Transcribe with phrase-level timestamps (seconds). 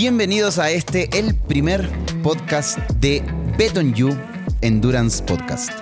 [0.00, 1.90] Bienvenidos a este, el primer
[2.22, 3.20] podcast de
[3.58, 4.16] Bet on You
[4.60, 5.72] Endurance Podcast.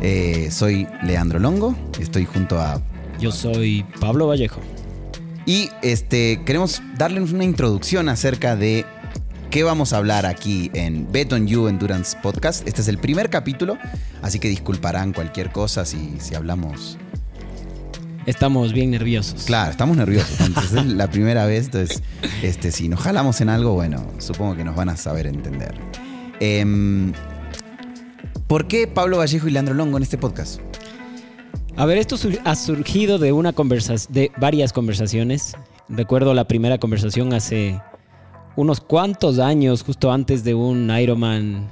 [0.00, 2.80] Eh, soy Leandro Longo, estoy junto a...
[3.20, 4.62] Yo soy Pablo Vallejo.
[5.44, 8.86] Y este, queremos darles una introducción acerca de
[9.50, 12.66] qué vamos a hablar aquí en Bet on You Endurance Podcast.
[12.66, 13.76] Este es el primer capítulo,
[14.22, 16.96] así que disculparán cualquier cosa si, si hablamos
[18.26, 19.44] Estamos bien nerviosos.
[19.44, 20.40] Claro, estamos nerviosos.
[20.40, 22.02] Entonces es la primera vez, entonces
[22.42, 25.74] este, si nos jalamos en algo, bueno, supongo que nos van a saber entender.
[26.40, 27.12] Em,
[28.46, 30.60] ¿Por qué Pablo Vallejo y Leandro Longo en este podcast?
[31.76, 35.56] A ver, esto ha surgido de una conversación, de varias conversaciones.
[35.88, 37.80] Recuerdo la primera conversación hace
[38.56, 41.68] unos cuantos años, justo antes de un Ironman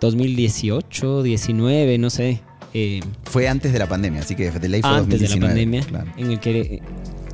[0.00, 2.42] 2018, 19, no sé.
[2.74, 5.82] Eh, fue antes de la pandemia, así que de ley fue antes de la pandemia,
[6.16, 6.82] en el que eh,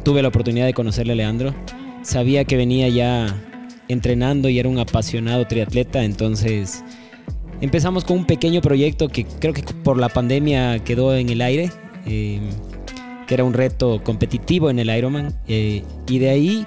[0.05, 1.55] tuve la oportunidad de conocerle a Leandro.
[2.03, 3.35] Sabía que venía ya
[3.89, 6.83] entrenando y era un apasionado triatleta, entonces
[7.61, 11.71] empezamos con un pequeño proyecto que creo que por la pandemia quedó en el aire,
[12.07, 12.41] eh,
[13.27, 16.67] que era un reto competitivo en el Ironman, y de ahí,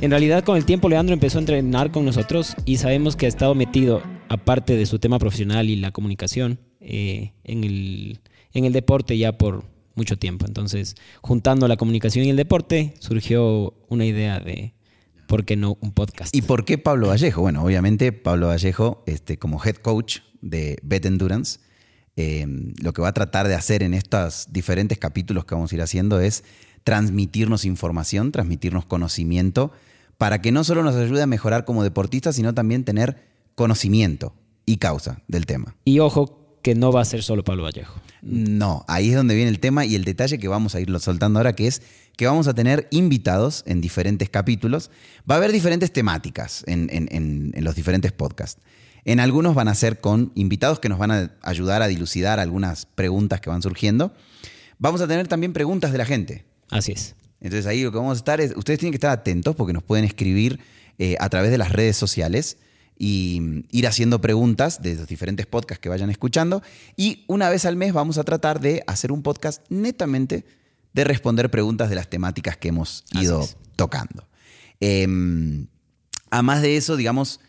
[0.00, 3.28] en realidad con el tiempo Leandro empezó a entrenar con nosotros y sabemos que ha
[3.28, 8.20] estado metido, aparte de su tema profesional y la comunicación, eh, en, el,
[8.52, 10.46] en el deporte ya por mucho tiempo.
[10.46, 14.74] Entonces, juntando la comunicación y el deporte, surgió una idea de,
[15.26, 16.34] ¿por qué no un podcast?
[16.34, 17.42] ¿Y por qué Pablo Vallejo?
[17.42, 21.60] Bueno, obviamente Pablo Vallejo, este, como head coach de Bet Endurance,
[22.16, 22.46] eh,
[22.80, 25.82] lo que va a tratar de hacer en estos diferentes capítulos que vamos a ir
[25.82, 26.44] haciendo es
[26.84, 29.72] transmitirnos información, transmitirnos conocimiento,
[30.16, 33.27] para que no solo nos ayude a mejorar como deportistas, sino también tener
[33.58, 34.32] conocimiento
[34.66, 35.74] y causa del tema.
[35.84, 38.00] Y ojo, que no va a ser solo Pablo Vallejo.
[38.22, 41.40] No, ahí es donde viene el tema y el detalle que vamos a irlo soltando
[41.40, 41.82] ahora, que es
[42.16, 44.92] que vamos a tener invitados en diferentes capítulos.
[45.28, 48.62] Va a haber diferentes temáticas en, los diferentes podcasts.
[49.04, 52.86] En algunos van a ser con invitados que nos van a ayudar a dilucidar algunas
[52.86, 54.12] preguntas que van surgiendo.
[54.78, 56.44] Vamos a tener también preguntas de la gente.
[56.70, 57.16] Así es.
[57.40, 59.82] Entonces ahí lo que vamos a estar es, ustedes tienen que estar atentos porque nos
[59.82, 60.60] pueden escribir
[60.98, 62.58] eh, a través de las redes sociales
[62.98, 66.62] y ir haciendo preguntas de los diferentes podcasts que vayan escuchando.
[66.96, 70.44] Y una vez al mes vamos a tratar de hacer un podcast netamente
[70.92, 74.26] de responder preguntas de las temáticas que hemos ido tocando.
[74.80, 75.06] Eh,
[76.30, 77.40] a más de eso, digamos,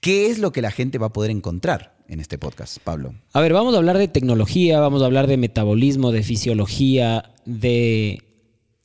[0.00, 3.14] ¿qué es lo que la gente va a poder encontrar en este podcast, Pablo?
[3.32, 8.22] A ver, vamos a hablar de tecnología, vamos a hablar de metabolismo, de fisiología, de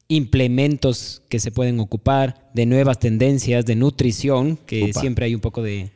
[0.08, 5.62] implementos que se pueden ocupar, de nuevas tendencias, de nutrición, que siempre hay un poco
[5.62, 5.92] de,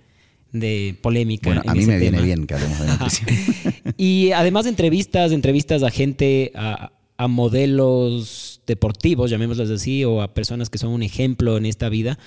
[1.02, 1.50] polémica.
[1.50, 3.30] Bueno, a mí me viene bien que hablemos de nutrición.
[3.98, 10.34] y además de entrevistas, entrevistas a gente, a, a modelos deportivos, llamémoslas así, o a
[10.34, 12.18] personas que son un ejemplo en esta vida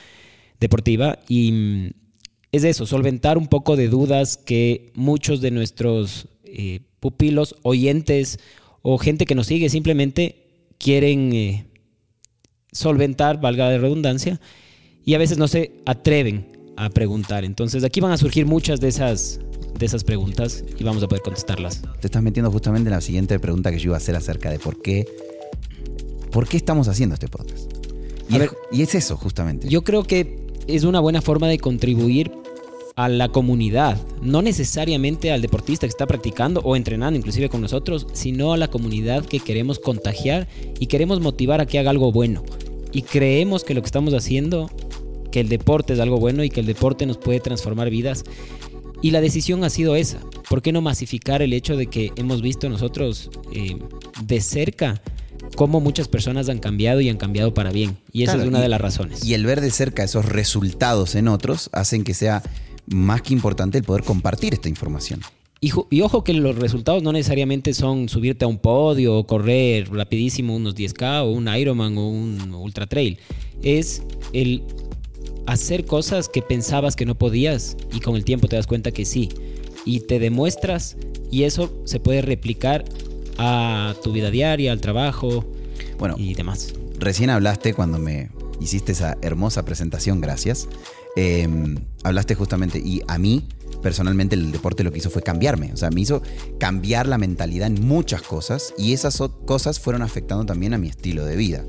[0.61, 1.19] deportiva.
[1.29, 1.91] Y mm,
[2.53, 8.39] es eso, solventar un poco de dudas que muchos de nuestros eh, pupilos, oyentes
[8.83, 10.43] o gente que nos sigue simplemente
[10.77, 11.65] quieren eh,
[12.73, 14.41] solventar, valga la redundancia,
[15.05, 16.47] y a veces no se atreven
[16.77, 17.45] a preguntar.
[17.45, 19.41] Entonces aquí van a surgir muchas de esas,
[19.79, 21.83] de esas preguntas y vamos a poder contestarlas.
[22.01, 24.59] Te estás metiendo justamente en la siguiente pregunta que yo iba a hacer acerca de
[24.59, 25.07] por qué,
[26.31, 27.71] por qué estamos haciendo este podcast.
[28.29, 29.69] Y, es, y es eso, justamente.
[29.69, 32.33] Yo creo que es una buena forma de contribuir
[32.95, 38.07] a la comunidad, no necesariamente al deportista que está practicando o entrenando inclusive con nosotros,
[38.13, 40.47] sino a la comunidad que queremos contagiar
[40.79, 42.43] y queremos motivar a que haga algo bueno.
[42.93, 44.71] Y creemos que lo que estamos haciendo,
[45.31, 48.25] que el deporte es algo bueno y que el deporte nos puede transformar vidas.
[49.01, 50.21] Y la decisión ha sido esa.
[50.49, 53.79] ¿Por qué no masificar el hecho de que hemos visto nosotros eh,
[54.23, 55.03] de cerca
[55.57, 57.97] cómo muchas personas han cambiado y han cambiado para bien?
[58.13, 59.25] Y esa es una de las razones.
[59.25, 62.43] Y el ver de cerca esos resultados en otros hacen que sea
[62.87, 65.21] más que importante el poder compartir esta información.
[65.65, 70.57] Y, ojo que los resultados no necesariamente son subirte a un podio o correr rapidísimo
[70.57, 73.21] unos 10K o un Ironman o un Ultra Trail.
[73.63, 74.65] Es el
[75.47, 79.05] hacer cosas que pensabas que no podías y con el tiempo te das cuenta que
[79.05, 79.29] sí.
[79.85, 80.97] Y te demuestras
[81.31, 82.85] y eso se puede replicar
[83.39, 85.45] a tu vida diaria, al trabajo
[85.97, 86.75] bueno, y demás.
[86.99, 88.31] Recién hablaste cuando me
[88.61, 90.67] hiciste esa hermosa presentación, gracias.
[91.15, 93.45] Em, hablaste justamente, y a mí
[93.83, 96.23] personalmente el deporte lo que hizo fue cambiarme, o sea, me hizo
[96.59, 101.25] cambiar la mentalidad en muchas cosas y esas cosas fueron afectando también a mi estilo
[101.25, 101.65] de vida.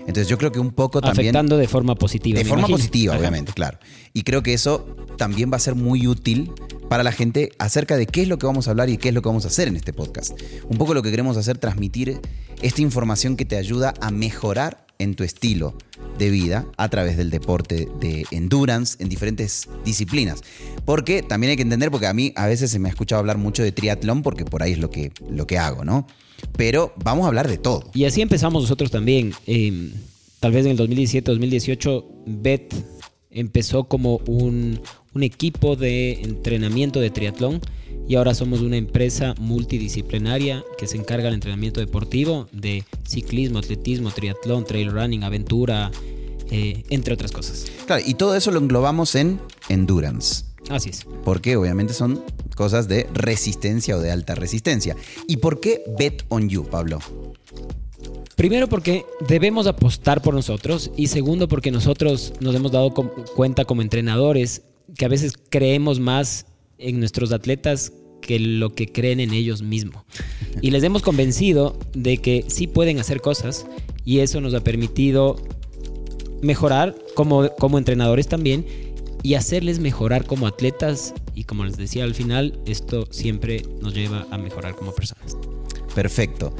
[0.00, 1.26] Entonces yo creo que un poco también...
[1.26, 2.38] Afectando de forma positiva.
[2.38, 3.78] De forma positiva, obviamente, claro.
[4.14, 6.50] Y creo que eso también va a ser muy útil
[6.88, 9.14] para la gente acerca de qué es lo que vamos a hablar y qué es
[9.14, 10.32] lo que vamos a hacer en este podcast.
[10.66, 12.22] Un poco lo que queremos hacer, transmitir
[12.62, 15.76] esta información que te ayuda a mejorar en tu estilo
[16.18, 20.42] de vida a través del deporte de endurance en diferentes disciplinas.
[20.84, 23.38] Porque también hay que entender, porque a mí a veces se me ha escuchado hablar
[23.38, 26.06] mucho de triatlón, porque por ahí es lo que, lo que hago, ¿no?
[26.56, 27.90] Pero vamos a hablar de todo.
[27.94, 29.32] Y así empezamos nosotros también.
[29.46, 29.92] Em,
[30.40, 32.74] tal vez en el 2017-2018, BET
[33.30, 34.80] empezó como un,
[35.14, 37.60] un equipo de entrenamiento de triatlón
[38.08, 44.10] y ahora somos una empresa multidisciplinaria que se encarga del entrenamiento deportivo de ciclismo, atletismo,
[44.10, 45.90] triatlón, trail running, aventura,
[46.50, 47.66] eh, entre otras cosas.
[47.86, 49.38] Claro, y todo eso lo englobamos en
[49.68, 50.44] endurance.
[50.70, 51.06] Así es.
[51.24, 52.24] Porque obviamente son
[52.56, 54.96] cosas de resistencia o de alta resistencia.
[55.26, 56.98] ¿Y por qué bet on you, Pablo?
[58.36, 63.82] Primero porque debemos apostar por nosotros y segundo porque nosotros nos hemos dado cuenta como
[63.82, 64.62] entrenadores
[64.96, 66.46] que a veces creemos más
[66.78, 70.04] en nuestros atletas que lo que creen en ellos mismos.
[70.60, 73.66] Y les hemos convencido de que sí pueden hacer cosas
[74.04, 75.36] y eso nos ha permitido
[76.42, 78.66] mejorar como, como entrenadores también
[79.22, 84.26] y hacerles mejorar como atletas y como les decía al final, esto siempre nos lleva
[84.30, 85.36] a mejorar como personas.
[85.94, 86.54] Perfecto.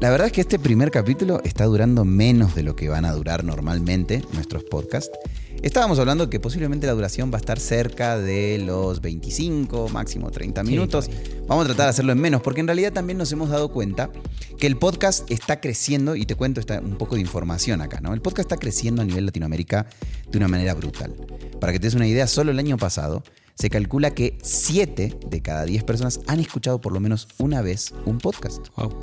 [0.00, 3.12] La verdad es que este primer capítulo está durando menos de lo que van a
[3.12, 5.18] durar normalmente nuestros podcasts.
[5.62, 10.62] Estábamos hablando que posiblemente la duración va a estar cerca de los 25, máximo 30
[10.62, 11.10] minutos.
[11.48, 14.08] Vamos a tratar de hacerlo en menos, porque en realidad también nos hemos dado cuenta
[14.56, 18.14] que el podcast está creciendo, y te cuento esta, un poco de información acá, ¿no?
[18.14, 19.86] El podcast está creciendo a nivel Latinoamérica
[20.30, 21.12] de una manera brutal.
[21.60, 23.24] Para que te des una idea, solo el año pasado
[23.58, 27.92] se calcula que 7 de cada 10 personas han escuchado por lo menos una vez
[28.06, 28.68] un podcast.
[28.76, 28.94] Wow.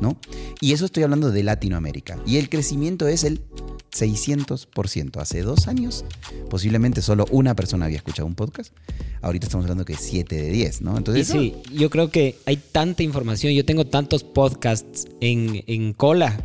[0.00, 0.18] ¿No?
[0.60, 2.18] Y eso estoy hablando de Latinoamérica.
[2.26, 3.38] Y el crecimiento es el
[3.90, 5.16] 600%.
[5.20, 6.04] Hace dos años,
[6.48, 8.72] posiblemente solo una persona había escuchado un podcast.
[9.22, 10.96] Ahorita estamos hablando que 7 de 10, ¿no?
[10.96, 13.52] Entonces, sí, yo creo que hay tanta información.
[13.52, 16.44] Yo tengo tantos podcasts en, en cola.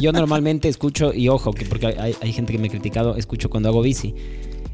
[0.00, 3.50] Yo normalmente escucho, y ojo, que porque hay, hay gente que me ha criticado, escucho
[3.50, 4.14] cuando hago bici.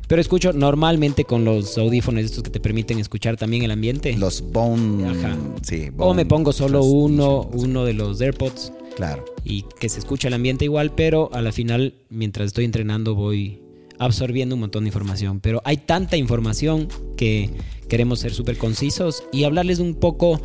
[0.06, 4.14] Pero escucho normalmente con los audífonos estos que te permiten escuchar también el ambiente.
[4.16, 5.08] Los Bone.
[5.08, 5.38] Ajá.
[5.62, 8.72] Sí, o me pongo solo uno, uno de los AirPods
[9.02, 9.24] Claro.
[9.42, 13.60] Y que se escucha el ambiente igual, pero a la final, mientras estoy entrenando, voy
[13.98, 15.40] absorbiendo un montón de información.
[15.40, 17.50] Pero hay tanta información que
[17.88, 20.40] queremos ser súper concisos y hablarles un poco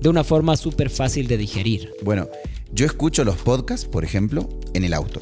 [0.00, 1.92] de una forma súper fácil de digerir.
[2.02, 2.28] Bueno,
[2.72, 5.20] yo escucho los podcasts, por ejemplo, en el auto.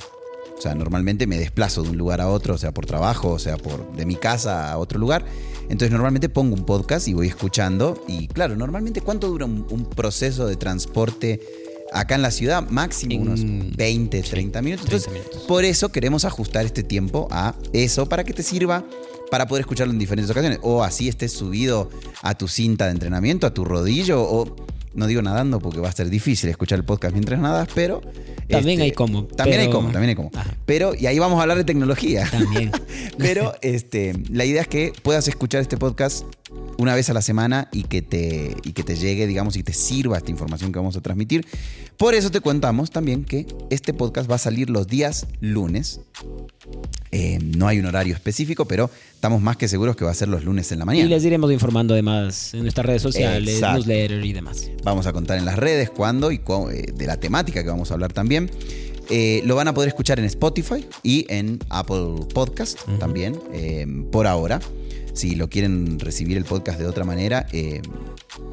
[0.56, 3.38] O sea, normalmente me desplazo de un lugar a otro, o sea, por trabajo, o
[3.38, 5.26] sea, por de mi casa a otro lugar.
[5.64, 8.02] Entonces, normalmente pongo un podcast y voy escuchando.
[8.08, 13.20] Y claro, normalmente, ¿cuánto dura un, un proceso de transporte acá en la ciudad, máximo
[13.20, 14.86] unos 20, 30 minutos.
[14.86, 15.12] Entonces,
[15.46, 18.84] por eso queremos ajustar este tiempo a eso para que te sirva
[19.30, 20.58] para poder escucharlo en diferentes ocasiones.
[20.62, 21.90] O así estés subido
[22.22, 24.56] a tu cinta de entrenamiento, a tu rodillo, o
[24.94, 28.02] no digo nadando porque va a ser difícil escuchar el podcast mientras nadas, pero...
[28.48, 29.24] También hay este, como.
[29.24, 30.30] También hay como, también hay como.
[30.64, 32.26] Pero, y ahí vamos a hablar de tecnología.
[32.30, 32.72] También.
[33.18, 36.24] pero este, la idea es que puedas escuchar este podcast
[36.78, 39.72] una vez a la semana y que te, y que te llegue, digamos, y te
[39.72, 41.44] sirva esta información que vamos a transmitir.
[41.96, 46.00] Por eso te contamos también que este podcast va a salir los días lunes.
[47.10, 50.28] Eh, no hay un horario específico, pero estamos más que seguros que va a ser
[50.28, 51.06] los lunes en la mañana.
[51.06, 54.70] Y les iremos informando además en nuestras redes sociales, newsletter y demás.
[54.84, 57.94] Vamos a contar en las redes cuándo y eh, de la temática que vamos a
[57.94, 58.50] hablar también.
[59.10, 63.40] Eh, lo van a poder escuchar en Spotify y en Apple Podcast también,
[64.10, 64.60] por ahora.
[65.18, 67.82] Si lo quieren recibir el podcast de otra manera, eh,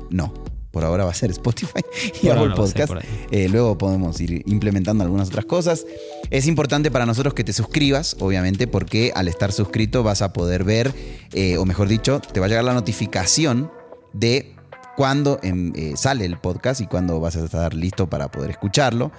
[0.09, 0.33] no.
[0.71, 1.81] Por ahora va a ser Spotify
[2.23, 2.91] y Apple Podcast.
[3.29, 5.85] Eh, luego podemos ir implementando algunas otras cosas.
[6.31, 10.63] Es importante para nosotros que te suscribas, obviamente, porque al estar suscrito vas a poder
[10.63, 10.91] ver,
[11.33, 13.71] eh, o mejor dicho, te va a llegar la notificación
[14.13, 14.55] de
[14.97, 19.11] cuándo em, sale el podcast y cuándo vas a estar listo para poder escucharlo.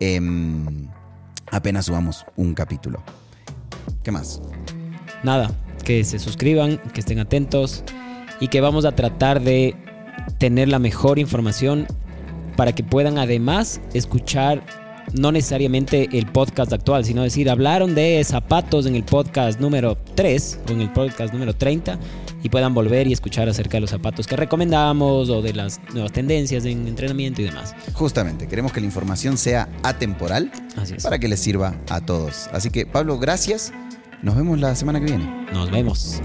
[0.00, 0.88] Em,
[1.50, 3.02] apenas subamos un capítulo.
[4.02, 4.40] ¿Qué más?
[5.22, 5.50] Nada,
[5.84, 7.84] que se suscriban, que estén atentos
[8.40, 9.76] y que vamos a tratar de
[10.38, 11.86] tener la mejor información
[12.56, 14.62] para que puedan además escuchar
[15.12, 20.60] no necesariamente el podcast actual, sino decir, hablaron de zapatos en el podcast número 3
[20.68, 21.98] o en el podcast número 30
[22.42, 26.12] y puedan volver y escuchar acerca de los zapatos que recomendamos o de las nuevas
[26.12, 27.74] tendencias en entrenamiento y demás.
[27.92, 30.50] Justamente, queremos que la información sea atemporal
[31.02, 32.48] para que les sirva a todos.
[32.52, 33.72] Así que, Pablo, gracias.
[34.22, 35.46] Nos vemos la semana que viene.
[35.52, 36.20] Nos vemos.